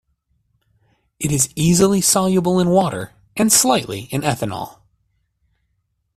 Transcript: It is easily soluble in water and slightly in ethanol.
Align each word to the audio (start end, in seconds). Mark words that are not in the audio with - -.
It 1.19 1.31
is 1.31 1.53
easily 1.55 2.01
soluble 2.01 2.59
in 2.59 2.71
water 2.71 3.11
and 3.37 3.53
slightly 3.53 4.09
in 4.11 4.21
ethanol. 4.23 4.79